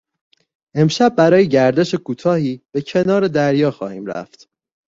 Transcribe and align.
امشب 0.73 1.15
برای 1.17 1.49
گردش 1.49 1.95
کوتاهی 1.95 2.61
به 2.71 2.81
کنار 2.81 3.27
دریا 3.27 3.71
خواهیم 3.71 4.05
رفت. 4.05 4.49